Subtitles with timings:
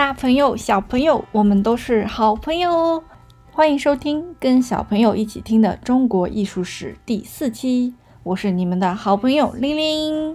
[0.00, 3.02] 大朋友、小朋友，我们都是好朋友哦！
[3.52, 7.92] 欢迎收听跟小朋友一起听的中国艺术史第四期，
[8.22, 10.34] 我是你们的好朋友玲玲。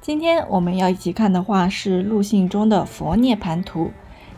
[0.00, 3.84] 今天我们要一起看的画是陆信中的《佛涅盘图》，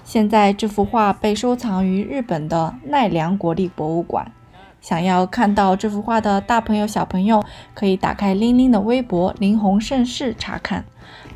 [0.03, 4.32] 现在这幅画被收藏于日本的奈良国立博物馆。
[4.81, 10.85] 想要看到这幅画的大朋友、小朋友，可以打开玲玲的微博“林红盛世”查看。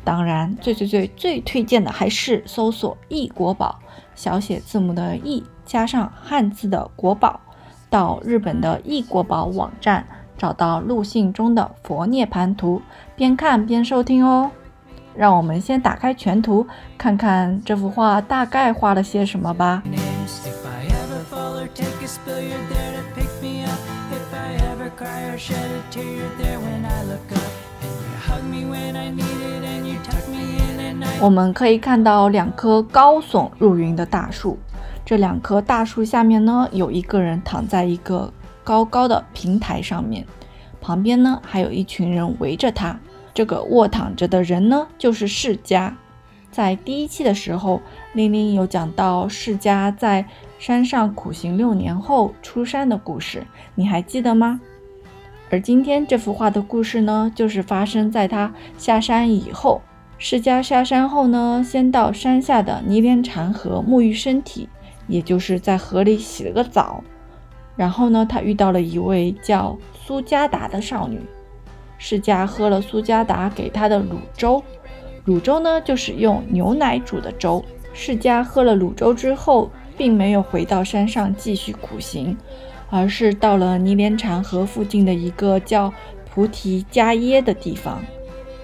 [0.03, 3.79] 当然，最最最最推荐的还是搜索“异国宝”，
[4.15, 7.39] 小写字母的“异”加上汉字的“国宝”，
[7.89, 10.05] 到日本的异国宝网站
[10.37, 12.79] 找到陆信中的《佛涅盘图》，
[13.15, 14.49] 边看边收听哦。
[15.13, 16.65] 让我们先打开全图，
[16.97, 19.83] 看看这幅画大概画了些什么吧。
[31.21, 34.57] 我们可以看到两棵高耸入云的大树，
[35.05, 40.25] 这两棵大树下面呢，有一个人躺在一个高高的平台上面，
[40.81, 42.99] 旁边呢还有一群人围着他。
[43.35, 45.93] 这个卧躺着的人呢，就是释迦。
[46.49, 47.79] 在第一期的时候，
[48.13, 50.25] 玲玲有讲到释迦在
[50.57, 54.59] 山上苦行六年后出山的故事，你还记得吗？
[55.51, 59.81] 而今天这幅画的故事呢，就是发生在他下山以后。
[60.23, 64.69] 释迦下山后呢，先到山下的尼连禅河沐浴身体，
[65.07, 67.03] 也就是在河里洗了个澡。
[67.75, 71.19] 然后呢，他遇到了一位叫苏加达的少女。
[71.97, 74.63] 释迦喝了苏加达给他的卤粥，
[75.25, 77.65] 卤粥呢就是用牛奶煮的粥。
[77.91, 82.37] 释迦喝了卤粥之后，并没有回到山上继续苦行，
[82.91, 85.91] 而是到了尼连禅河附近的一个叫
[86.29, 87.99] 菩提迦耶的地方。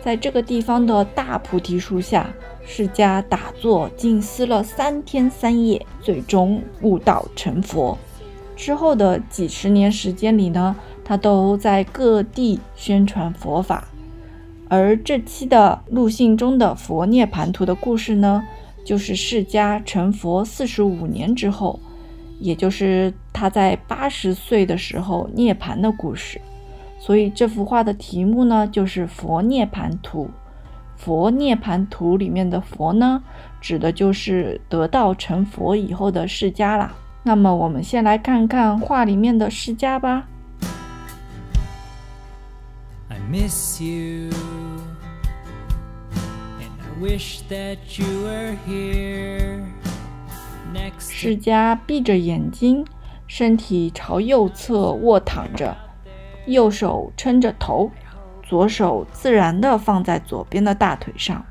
[0.07, 2.29] 在这个地方的大菩提树下，
[2.65, 7.97] 释迦打坐静思了三天三夜，最终悟道成佛。
[8.55, 10.73] 之后的几十年时间里呢？
[11.03, 13.89] 他都在各地宣传佛法，
[14.69, 18.41] 而这期的录信中的《佛涅盘图》的故事呢，
[18.85, 21.81] 就是释迦成佛四十五年之后，
[22.39, 26.39] 也就是他在八十岁的时候涅盘的故事。
[26.99, 30.25] 所以这幅画的题目呢，就是《佛涅盘图》。
[30.95, 33.21] 《佛涅盘图》里面的佛呢，
[33.61, 36.93] 指的就是得道成佛以后的释迦啦。
[37.23, 40.27] 那么我们先来看看画里面的释迦吧。
[43.29, 44.29] miss you
[46.61, 49.61] and i wish that you were here
[50.97, 52.85] 释迦闭着眼睛
[53.27, 55.75] 身体朝右侧卧躺着
[56.47, 57.91] 右手撑着头
[58.41, 61.45] 左手自然的放在左边的大腿上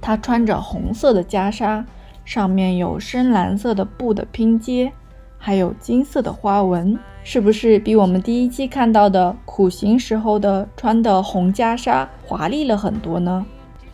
[0.00, 1.84] 他穿着红色的袈裟
[2.24, 4.92] 上面有深蓝色的布的拼接
[5.38, 13.44] 还有金色的花纹是不是比我们第一期看到的苦行时候的穿的红袈裟华丽了很多呢？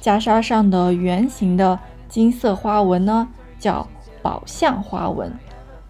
[0.00, 1.78] 袈裟上的圆形的
[2.08, 3.28] 金色花纹呢，
[3.58, 3.86] 叫
[4.22, 5.30] 宝相花纹。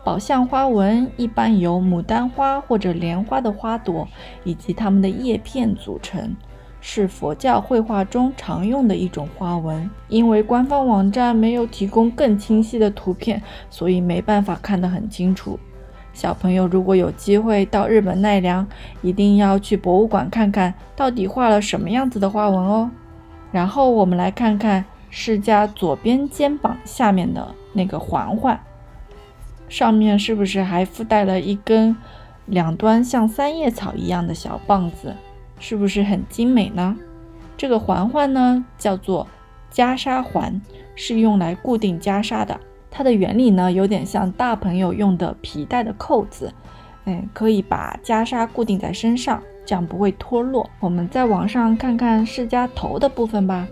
[0.08, 4.08] 宝相花纹一般由牡丹花或者莲花的花朵
[4.42, 6.34] 以及它们的叶片组成，
[6.80, 9.90] 是佛教绘画中常用的一种花纹。
[10.08, 15.58] 因为官方网站没有提供更清晰的图片，所以没办法看得很清楚。
[16.14, 18.66] 小朋友如果有机会到日本奈良，
[19.02, 22.90] 一定要去博物馆看看到底画了什么样子的花纹哦。
[23.52, 28.58] 然后我们来看看释迦左边肩膀下面的那个环环，
[29.68, 31.94] 上面是不是还附带了一根
[32.46, 35.14] 两端像三叶草一样的小棒子？
[35.60, 36.96] 是不是很精美呢？
[37.56, 39.26] 这个环环呢叫做
[39.72, 40.60] 袈裟环，
[40.94, 42.58] 是用来固定袈裟的。
[42.90, 46.52] 它的原理呢，有点像大朋友用的皮带的扣子，
[47.04, 50.70] 哎，可以把袈裟固定在身上，这样不会脱落。
[50.80, 53.68] 我们再往上看看释迦头的部分吧。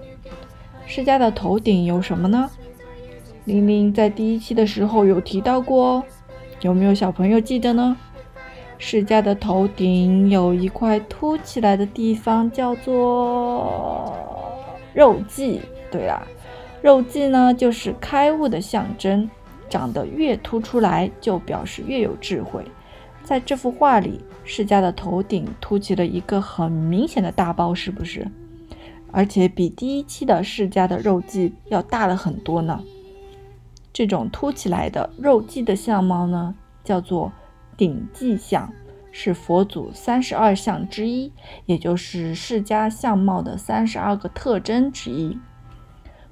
[0.84, 2.50] 释迦的头顶有什么呢？
[3.46, 6.04] 玲玲在第一期的时候有提到过哦，
[6.62, 7.96] 有没有小朋友记得呢？
[8.76, 14.12] 释迦的头顶有一块凸起来的地方，叫做
[14.92, 15.60] 肉髻。
[15.92, 16.26] 对啦。
[16.82, 19.30] 肉髻呢，就是开悟的象征，
[19.70, 22.64] 长得越凸出来，就表示越有智慧。
[23.22, 28.26] 在这幅画里，释迦的头顶凸起了一个很明显的大包，是不是？
[29.12, 32.82] 而且比第一期的释迦的肉髻要大了很多呢。
[33.96, 36.54] 这种凸起来的肉髻的相貌呢，
[36.84, 37.32] 叫做
[37.78, 38.70] 顶髻相，
[39.10, 41.32] 是佛祖三十二相之一，
[41.64, 45.38] 也就是释迦相貌的三十二个特征之一。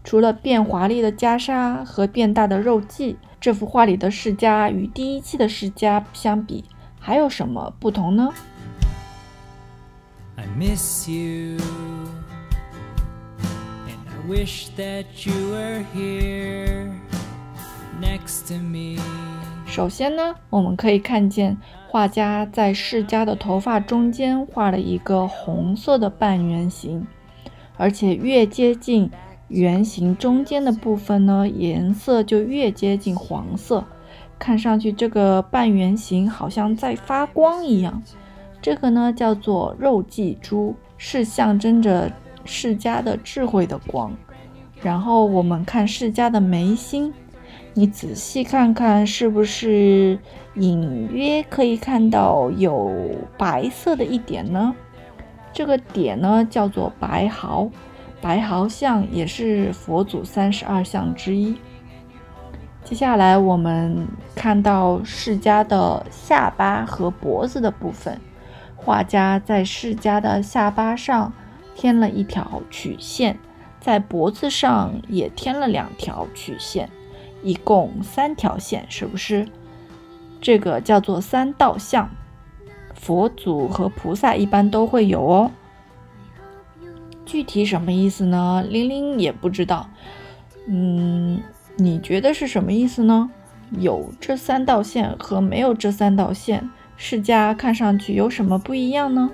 [0.03, 6.67] 除了变华丽的袈裟和变大的肉髻，这幅画里的释迦与第一期的释迦相比，
[7.01, 8.31] 还有什么不同呢？
[19.67, 21.57] 首先呢，我们可以看见
[21.89, 27.05] 画家在释迦的头发中间画了一个红色的半圆形，
[27.77, 29.11] 而且越接近
[29.49, 33.85] 圆形中间的部分呢，颜色就越接近黄色，
[34.39, 38.01] 看上去这个半圆形好像在发光一样。
[38.63, 42.11] 这个呢叫做肉髻珠，是象征着
[42.45, 44.13] 释迦的智慧的光。
[44.83, 47.13] 然后我们看释迦的眉心。
[47.77, 50.17] 你仔细看看，是不是
[50.55, 54.73] 隐约可以看到有白色的一点呢？
[55.53, 57.69] 这个点呢叫做白毫，
[58.21, 61.57] 白毫像也是佛祖三十二相之一。
[62.85, 64.07] 接下来我们
[64.37, 68.21] 看到释迦的下巴和脖子的部分，
[68.77, 71.33] 画家在释迦的下巴上
[71.75, 73.37] 添了一条曲线，
[73.81, 76.89] 在脖子上也添了两条曲线。
[77.45, 79.47] 一共三条线，是不是？
[80.41, 82.11] 这个叫做三道相，
[82.95, 85.51] 佛祖和菩萨一般都会有哦。
[87.25, 88.65] 具体什么意思呢？
[88.69, 89.89] 玲玲也不知道。
[90.67, 91.41] 嗯，
[91.77, 93.31] 你觉得是什么意思呢？
[93.79, 99.31] 有这三道线和没有这三道线，释迦看上去有什么不一样呢？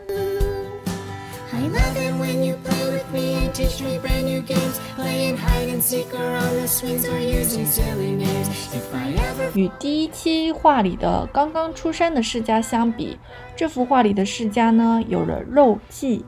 [9.54, 13.16] 与第一期画里的刚刚出山的释迦相比，
[13.56, 16.22] 这幅画里的释迦呢，有了肉髻、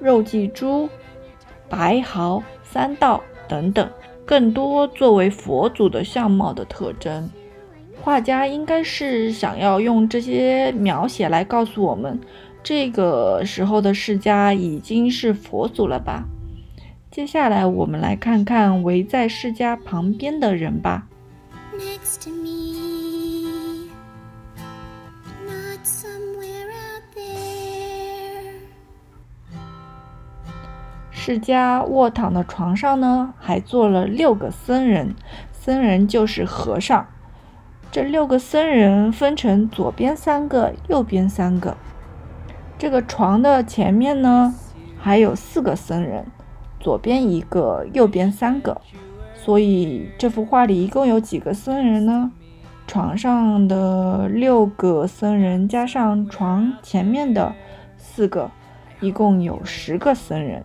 [0.00, 0.88] 肉髻珠、
[1.68, 3.88] 白毫、三道等等，
[4.26, 7.30] 更多作为佛祖的相貌的特征。
[8.02, 12.18] 画家应该是想要用这些描写来告诉我们，
[12.62, 16.24] 这个时候的释迦已经是佛祖了吧。
[17.10, 21.08] 接下来，我们来看看围在释迦旁边的人吧。
[31.10, 35.16] 释迦卧躺的床上呢，还坐了六个僧人，
[35.50, 37.04] 僧人就是和尚。
[37.90, 41.76] 这六个僧人分成左边三个，右边三个。
[42.78, 44.54] 这个床的前面呢，
[44.96, 46.24] 还有四个僧人。
[46.80, 48.80] 左边一个，右边三个，
[49.34, 52.32] 所以这幅画里一共有几个僧人呢？
[52.86, 57.54] 床上的六个僧人加上床前面的
[57.96, 58.50] 四个，
[59.00, 60.64] 一共有十个僧人。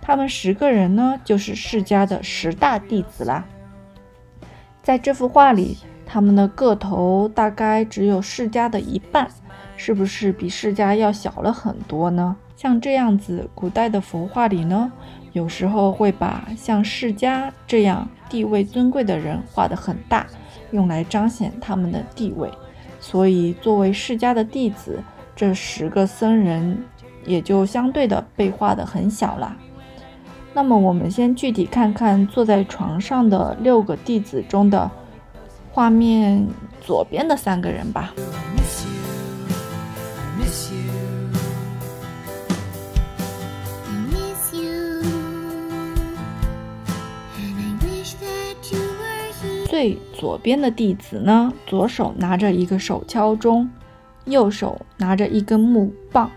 [0.00, 3.44] 他们十个人呢，就是释迦的十大弟子啦。
[4.82, 5.76] 在这幅画里，
[6.06, 9.28] 他们的个头大概只有释迦的一半，
[9.76, 12.36] 是不是比释迦要小了很多呢？
[12.54, 14.90] 像这样子，古代的佛画里呢？
[15.36, 20.26] 有时候会把像释迦这样地位尊贵的人画得很大，
[20.70, 22.50] 用来彰显他们的地位。
[22.98, 24.98] 所以，作为释迦的弟子，
[25.36, 26.82] 这十个僧人
[27.26, 29.54] 也就相对的被画得很小了。
[30.54, 34.90] 那么，我们先具体看看坐在床上的六个弟子中的
[35.70, 36.46] 画面
[36.80, 38.14] 左边的三个人吧。
[49.76, 53.68] 最左边的弟子呢，左手拿着一个手敲钟，
[54.24, 56.30] 右手拿着一根木棒，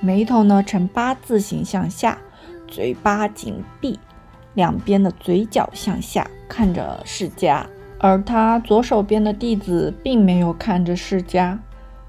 [0.00, 2.18] 眉头呢呈八字形向下，
[2.66, 3.96] 嘴巴紧闭，
[4.54, 7.62] 两边的嘴角向下看着释迦。
[8.00, 11.56] 而他左手边的弟子并没有看着释迦，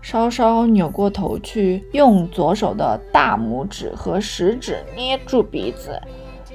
[0.01, 6.01] 稍稍扭过头去，用左手的大拇指和食指捏住鼻子，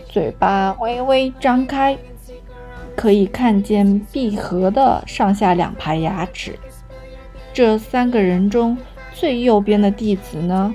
[0.09, 1.97] 嘴巴微微张开。
[2.97, 6.59] 可以看见闭合的上下两排牙齿。
[7.53, 8.77] 这三个人中
[9.15, 10.75] 最右边的弟子呢，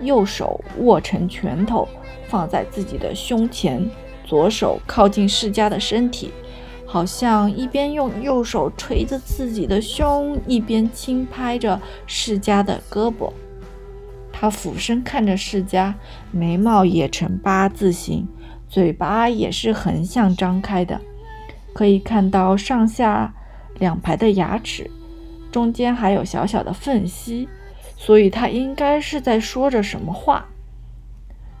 [0.00, 1.86] 右手握成拳头
[2.28, 3.84] 放在自己的胸前，
[4.24, 6.32] 左手靠近释迦的身体，
[6.86, 13.32] 好像一边用右手捶着自己的胸，一边轻拍着释迦的胳膊。
[14.32, 15.94] 他俯身看着释迦，
[16.30, 18.28] 眉毛也呈八字形，
[18.68, 21.00] 嘴巴也是横向张开的。
[21.76, 23.34] 可以看到上下
[23.78, 24.90] 两排的牙齿，
[25.52, 27.50] 中间还有小小的缝隙，
[27.98, 30.46] 所以他应该是在说着什么话。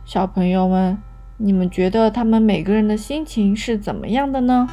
[0.06, 0.96] 小朋友们，
[1.36, 4.66] 你们觉得他们每个人的心情是怎么样的呢？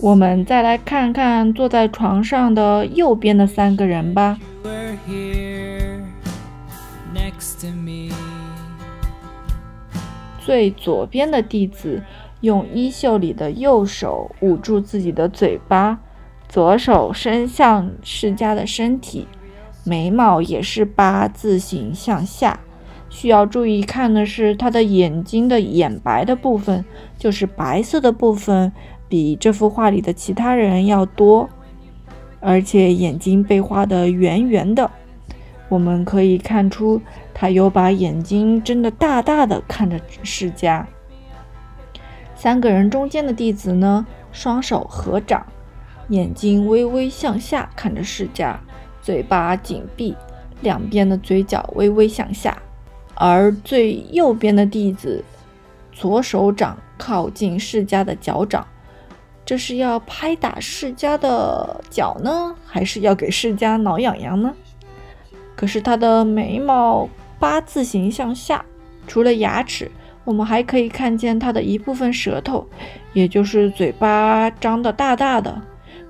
[0.00, 4.38] 我们再来看看坐在床上的右边的三个人吧。
[5.06, 6.00] Here
[7.14, 8.12] next to me
[10.40, 12.02] 最左边的弟子
[12.40, 15.98] 用衣袖里的右手捂住自己的嘴巴，
[16.48, 19.26] 左手伸向释迦的身体，
[19.84, 22.60] 眉毛也是八字形向下。
[23.08, 26.84] 需要注意看的是，他的眼睛的眼白的部分，
[27.18, 28.72] 就是白色的部分。
[29.08, 31.48] 比这幅画里的其他人要多，
[32.46, 34.88] 而且眼睛被画得圆圆的。
[35.68, 37.02] 我们可以看出，
[37.34, 40.84] 他有把眼睛睁得大大的看着释迦。
[42.36, 45.44] 三个人中间的弟子呢，双手合掌，
[46.10, 48.54] 眼睛微微向下看着释迦，
[49.02, 50.14] 嘴巴紧闭，
[50.60, 52.56] 两边的嘴角微微向下。
[53.16, 55.24] 而最右边的弟子，
[55.90, 58.64] 左手掌靠近释迦的脚掌。
[59.46, 64.52] 这是要拍打世家的脚呢，还是要给世家挠痒痒呢？
[65.54, 68.64] 可是他的眉毛八字形向下，
[69.06, 69.88] 除了牙齿，
[70.24, 72.66] 我们还可以看见他的一部分舌头，
[73.12, 75.62] 也就是嘴巴张得大大的，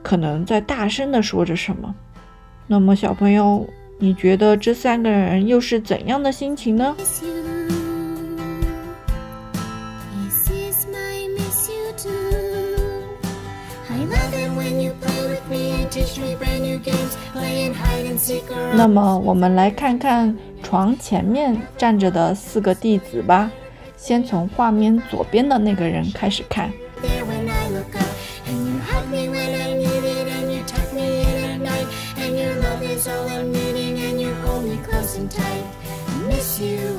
[0.02, 1.95] 可能在大声地说着什么。
[2.66, 6.97] 那么，小朋友，你觉得这三个人又是怎样的心情呢？
[18.75, 23.50] 那么，我们来看看床前面站着的四个弟子吧。
[23.97, 26.71] 先从画面左边的那个人开始看。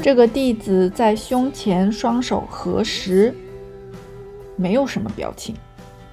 [0.01, 3.33] 这个弟子在胸前双手合十，
[4.55, 5.55] 没有什么表情。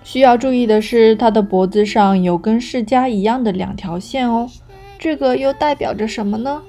[0.05, 4.49] 需要注意的是，他的脖子上有跟释迦一样的两条线哦，
[4.99, 6.63] 这个又代表着什么呢？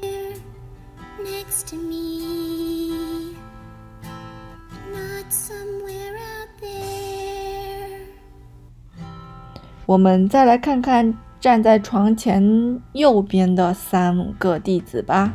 [9.86, 15.32] 我们再来看看站在床前右边的三个弟子吧。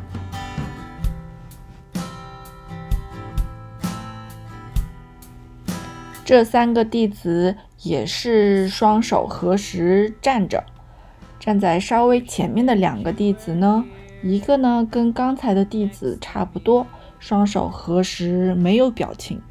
[6.25, 7.55] 这三个弟子。
[7.83, 10.63] 也是双手合十站着，
[11.39, 13.83] 站在稍微前面的两个弟子呢，
[14.21, 16.85] 一个呢跟刚才的弟子差不多，
[17.19, 19.41] 双手合十没有表情，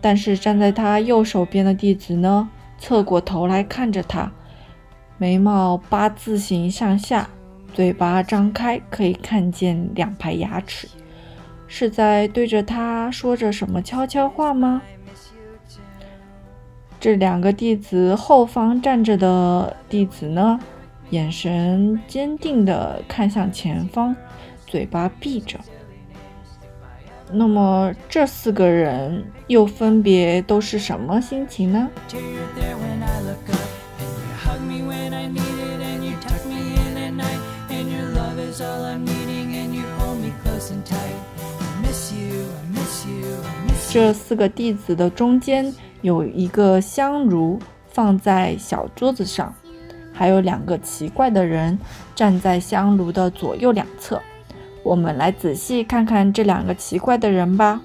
[0.00, 4.30] 但是站在他右手边的弟子呢，侧过头来看着他，
[5.18, 7.28] 眉毛八字形向下，
[7.74, 10.88] 嘴巴张开，可以看见两排牙齿，
[11.66, 14.80] 是在对着他说着什么悄悄话吗？
[16.98, 20.58] 这两个弟子后方站着的弟子呢，
[21.10, 24.16] 眼神坚定地看向前方，
[24.66, 25.58] 嘴巴闭着。
[27.32, 31.88] 那么这四个人又分别都是什么心情呢？
[43.90, 45.72] 这四个弟子的中间。
[46.02, 49.52] 有一个香炉放在小桌子上，
[50.12, 51.78] 还有两个奇怪的人
[52.14, 54.20] 站在香炉的左右两侧。
[54.82, 57.80] 我们来仔细看看这两个奇怪的人吧。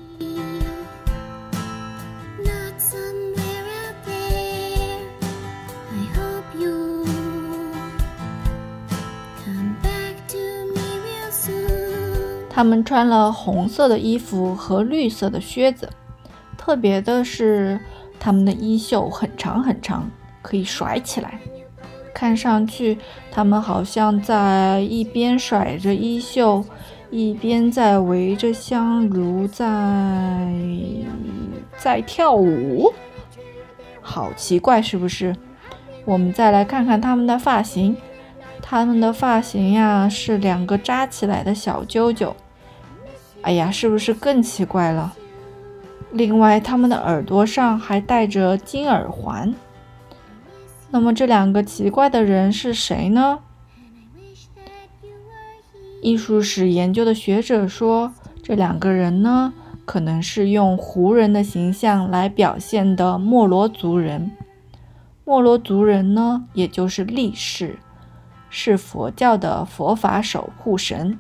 [12.50, 15.90] 他们穿了红色的衣服和绿色的靴子，
[16.58, 17.80] 特别的是。
[18.24, 20.08] 他们的衣袖很长很长，
[20.44, 21.40] 可以甩起来。
[22.14, 23.00] 看上去，
[23.32, 26.64] 他们好像在一边甩着衣袖，
[27.10, 29.66] 一边在围着香炉在
[31.80, 32.94] 在跳舞。
[34.02, 35.36] 好奇怪，是不是？
[36.06, 37.98] 我们再来看看他们的发型。
[38.62, 42.36] 他们的发型呀，是两个扎起来的小揪揪。
[43.42, 45.12] 哎呀，是不是更奇怪了？
[46.12, 49.54] 另外，他们的耳朵上还戴着金耳环。
[50.90, 53.40] 那么，这两个奇怪的人是谁呢？
[56.02, 58.12] 艺术史研究的学者说，
[58.44, 59.54] 这两个人呢，
[59.86, 64.32] 可能是用胡人的形象来表现的莫罗族人。
[65.24, 67.78] 莫罗族人呢，也就是力士，
[68.50, 71.18] 是佛教的佛法守护神。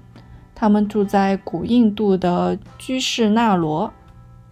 [0.53, 3.93] 他们住在古印度的居士那罗，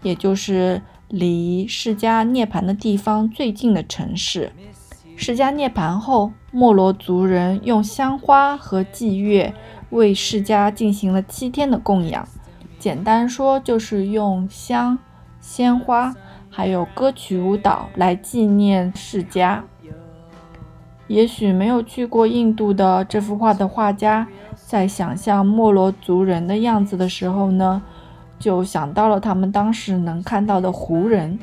[0.02, 4.52] 也就是离释迦涅槃的地方最近的城市。
[5.16, 9.54] 释迦涅槃后，莫罗族人用香花和祭乐
[9.90, 12.28] 为释迦进行了七天的供养。
[12.78, 14.98] 简单说，就是用香、
[15.42, 16.16] 鲜花，
[16.50, 19.62] 还有歌曲舞蹈来纪念释迦。
[21.08, 24.26] 也许没有去过印度的这幅画的画家，
[24.56, 27.82] 在想象莫罗族人的样子的时候呢，
[28.40, 31.38] 就想到了他们当时能看到的胡人。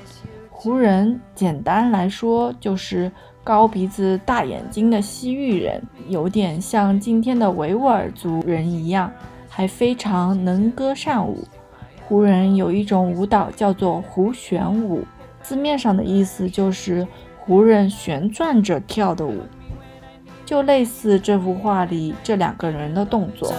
[0.50, 3.12] 胡人简单来说就是
[3.44, 9.12] 高鼻子、大眼睛的西域人，有点像今天的维吾尔族人一样。
[9.48, 11.42] 还非常能歌善舞。
[12.06, 15.02] 胡人有一种舞蹈叫做胡旋舞，
[15.40, 19.40] 字面上的意思就是胡人旋转着跳的舞，
[20.44, 23.50] 就类似这幅画里这两个人的动作。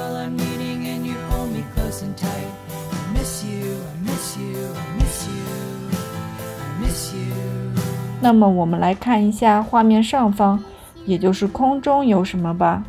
[8.28, 10.62] 那么我们来看一下画面上方，
[11.06, 12.84] 也就是空中有什么吧。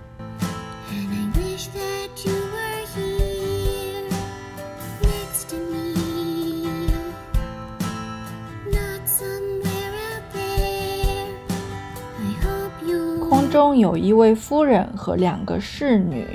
[13.31, 16.27] 空中有一位夫人和两个侍女，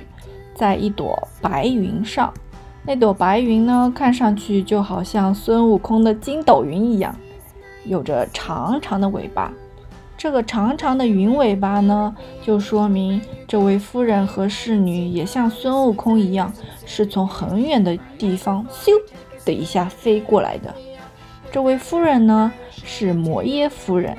[0.56, 2.34] 在一朵白云上。
[2.86, 7.14] 那朵白云呢，看上去就好像孙悟空的筋斗云一样，
[7.86, 9.52] 有着长长的尾巴。
[10.18, 16.54] 这个长长的云尾巴呢，就说明这位夫人和侍女也像孙悟空一样，
[16.86, 18.92] 是从很远的地方咻
[19.44, 20.74] 的一下飞过来的。
[21.52, 24.18] 这位夫人呢，是摩耶夫人。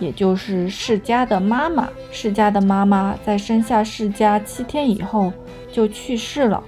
[0.00, 5.32] 也就是释迦的妈妈，释迦的妈妈在生下释迦七天以后
[5.72, 6.62] 就去世了，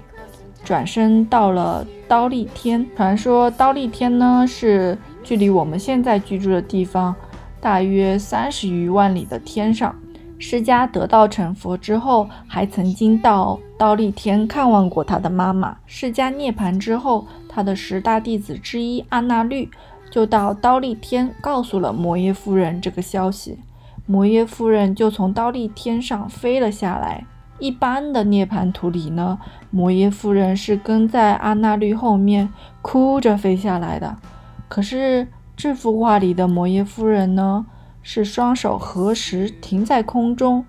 [0.64, 2.85] 转生到了刀立天。
[2.96, 7.14] 传说刀立天呢是距离我们现在居住的地方
[7.61, 9.94] 大约三十余万里的天上。
[10.38, 15.76] 释迦得道成佛之后，还曾经到刀立天看望过他的妈妈。
[15.85, 19.68] 释迦涅槃之后，他的十大弟子之一阿那律。
[20.11, 23.61] 就到刀立天告诉了摩耶夫人这个消息，
[24.06, 27.24] 摩耶夫人就从刀立天上飞了下来。
[27.61, 29.38] 一般的涅槃图里呢，
[29.70, 32.48] 摩耶夫人是跟在阿那律后面
[32.83, 34.16] 哭着飞下来的。
[34.70, 37.66] 可是这幅画里的摩耶夫人呢，
[38.02, 40.64] 是双手合十停在空中，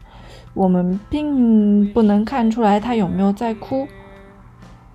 [0.55, 3.87] 我们并不能看出来她有没有在哭。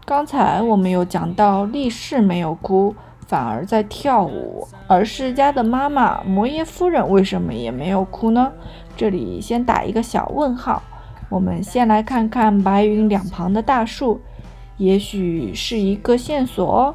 [0.05, 2.95] 刚才我们有讲到力士没有哭。
[3.29, 8.53] 反而在跳舞，而释迦的妈妈摩耶夫人为什么也没有哭呢？
[8.97, 10.81] 这里先打一个小问号。
[11.29, 14.21] 我们先来看看白云两旁的大树，
[14.77, 16.95] 也许是一个线索哦。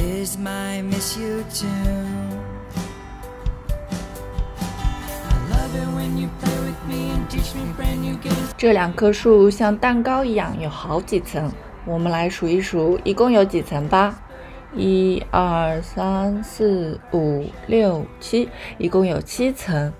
[0.00, 1.66] Is my miss you too
[8.56, 11.50] 这两棵树像蛋糕一样，有好几层。
[11.86, 14.20] 我们来数一数，一共有几层吧？
[14.74, 19.92] 一、二、三、四、五、六、七，一共有七层。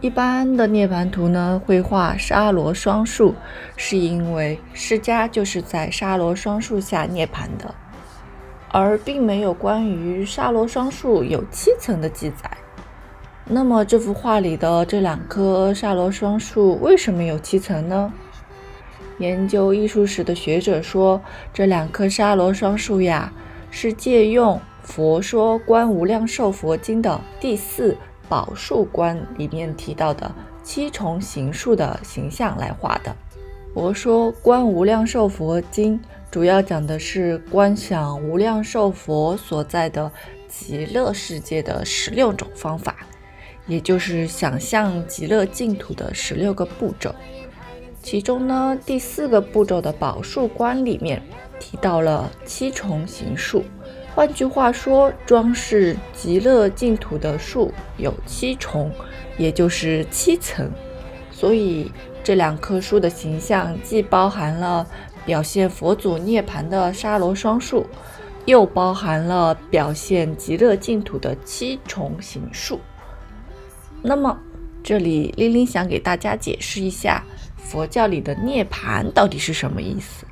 [0.00, 3.34] 一般的涅槃图呢，会画沙罗双树，
[3.76, 7.74] 是因为释迦就是在沙罗双树下涅槃的，
[8.72, 12.50] 而并没有关于沙罗双树有七层的记载。
[13.44, 18.12] 那么这幅画里的这两棵沙罗双树为什么有七层呢？
[19.18, 21.20] 研究艺术史的学者说，
[21.52, 23.32] 这两棵沙罗双树呀，
[23.70, 27.96] 是借用《佛说观无量寿佛经》的第四
[28.28, 30.32] 宝树观里面提到的
[30.62, 33.14] 七重行树的形象来画的。
[33.74, 35.98] 《佛说观无量寿佛经》
[36.32, 40.10] 主要讲的是观想无量寿佛所在的
[40.48, 42.96] 极乐世界的十六种方法，
[43.66, 47.14] 也就是想象极乐净土的十六个步骤。
[48.02, 51.22] 其中呢，第四个步骤的宝树观里面
[51.60, 53.62] 提到了七重行树，
[54.14, 58.90] 换句话说，装饰极乐净土的树有七重，
[59.36, 60.70] 也就是七层。
[61.30, 61.92] 所以
[62.24, 64.86] 这两棵树的形象既包含了
[65.24, 67.86] 表现佛祖涅槃的沙罗双树，
[68.44, 72.80] 又包含了表现极乐净土的七重行树。
[74.02, 74.38] 那么
[74.82, 77.22] 这里玲玲想给大家解释一下。
[77.64, 80.26] 佛教里的涅槃到底是什么意思？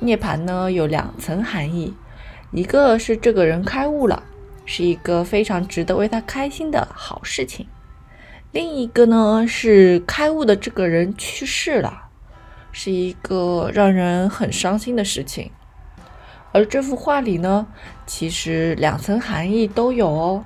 [0.00, 1.94] 涅槃呢有两层含义，
[2.50, 4.20] 一个是这个人开悟了，
[4.64, 7.68] 是一个非常值得为他开心的好事情。
[8.50, 12.08] 另一个呢是开悟的这个人去世了，
[12.72, 15.52] 是一个让人很伤心的事情。
[16.52, 17.68] 而这幅画里呢，
[18.06, 20.44] 其实两层含义都有哦。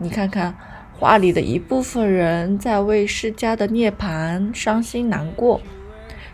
[0.00, 0.56] 你看看
[0.98, 5.60] 画里的一部分人在为释迦的涅槃伤心难过，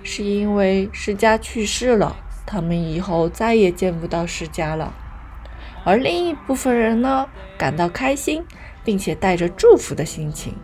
[0.02, 4.94] 是因为释迦去世了，他们以后再也见不到释迦了。
[5.84, 7.28] 而另一部分人呢，
[7.58, 8.44] 感到开心。
[8.86, 10.54] 并且带着祝福的心情，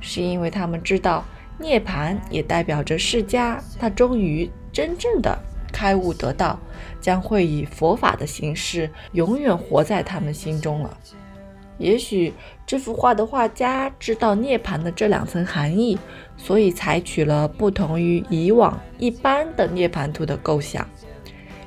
[0.00, 1.24] 是因为他们知道
[1.60, 5.38] 涅槃也代表着释迦，他终于真正的
[5.70, 6.58] 开悟得道，
[7.00, 10.96] 将会以佛法的形式永远活在他们心中了。
[11.76, 12.32] 也许
[12.66, 15.98] 这幅画的画家知道涅槃的这两层含义，
[16.36, 20.86] 所以采取了不同于以往一般的涅槃图的构想，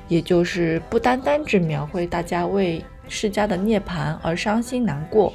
[0.08, 5.32] 也就是不单单只描绘大家为释迦的涅槃而伤心难过。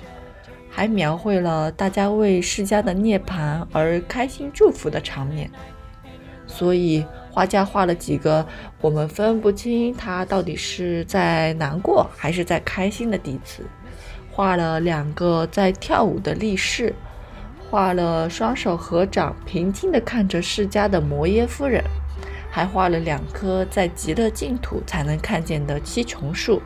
[0.70, 5.50] 还描绘了大家为释迦的涅槃而开心祝福的场面，
[6.48, 8.46] 所以画家画了几个
[8.80, 13.66] 我们分不清他到底是在难过还是在开心的弟子，
[14.32, 16.94] 画了两个在跳舞的力士，
[17.70, 21.84] 画了双手合掌平静地看着释迦的摩耶夫人，
[22.50, 26.62] 还画了两棵在极乐净土才能看见的七重树。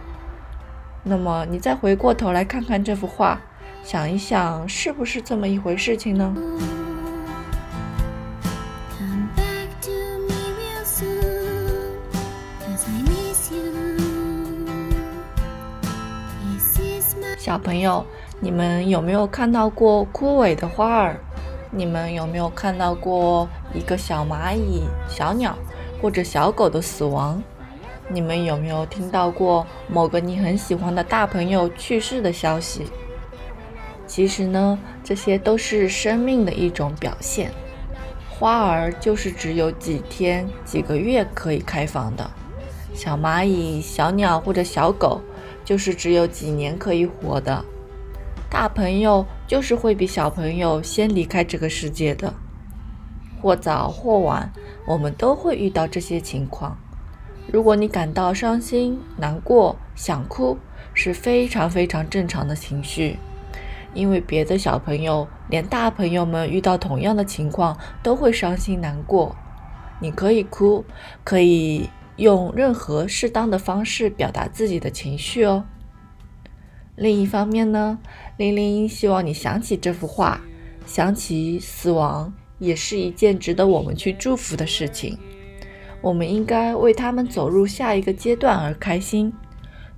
[1.03, 3.41] 那么你再回过头来看看这幅画。
[3.83, 6.33] 想一想，是不是这么一回事情呢？
[17.37, 18.05] 小朋友，
[18.39, 21.17] 你们有没有看到过枯萎的花儿？
[21.69, 25.55] 你们有没有看到过一个小蚂蚁、小鸟
[26.01, 27.43] 或者小狗的死亡？
[28.07, 32.85] 你们有没有听到过某个你很喜欢的大朋友去世的消息？
[34.13, 37.51] 其实呢，这些都是生命的一种表现。
[38.29, 42.23] 花儿就是只有几天、几个月可以开放的；
[42.93, 45.19] 小蚂蚁、小鸟或者小狗
[45.65, 47.65] 就是只有几年可以活的；
[48.51, 52.31] 大朋友就是会比小朋友先离开这个世界的。
[53.41, 54.53] 或早或晚，
[54.85, 56.77] 我们都会遇到这些情况。
[57.51, 60.59] 如果你感到伤心、难过、想哭，
[60.93, 63.17] 是非常非常正常的情绪。
[63.93, 69.35] 因为别的小朋友，连大朋友们遇到同样的情况都会伤心难过。
[69.99, 70.83] 你可以哭，
[71.23, 75.65] 可以用任何适当的方式表达自己的情绪哦。
[76.95, 77.99] 另一方面呢，
[78.37, 80.41] 玲玲希望你想起这幅画，
[80.85, 85.17] 想起死亡也是一件值得我们去祝福的事情。
[86.01, 89.31] 我们应该为他们走入下一个阶段而开心，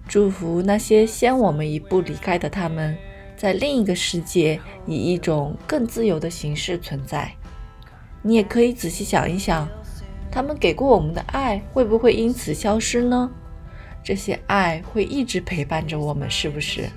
[0.07, 2.95] 祝福那些先我们一步离开的他们。
[3.37, 7.31] 在另一个世界，以一种更自由的形式存在。
[8.21, 9.67] 你也可以仔细想一想，
[10.31, 13.29] 他们给过我们的爱会不会因此消失呢？
[14.03, 16.89] 这些爱会一直陪伴着我们，是不是？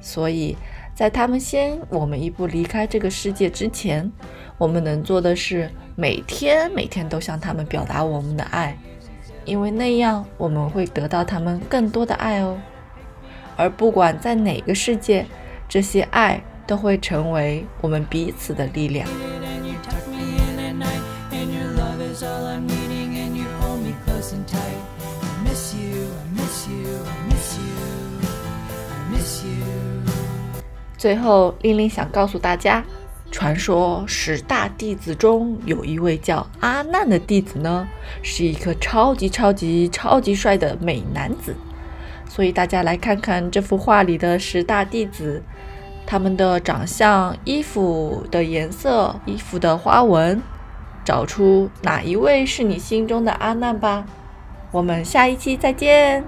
[0.00, 0.56] 所以
[0.94, 4.10] 在他们先我们一步离开这个世界之前，
[4.56, 8.78] 我们能做的是每天每天都向他们表达我们的爱，
[9.44, 12.56] 因为那样我们会得到他们更多的爱哦。
[13.56, 15.26] 而不管在哪个世界，
[15.68, 19.08] 这些爱都会成为我们彼此的力量。
[30.98, 32.84] 最后，玲玲想告诉大家，
[33.30, 37.86] 传说十大弟子中有一位叫阿难的弟子呢，
[38.22, 41.54] 是一个超级超级超级帅的美男子。
[42.36, 45.42] 所以大家来看看这幅画里的十大弟子，
[46.04, 50.42] 他们的长相、衣服的颜色、衣服的花纹，
[51.02, 54.04] 找出哪一位是你心中的阿难吧。
[54.70, 56.22] 我们下一期再见。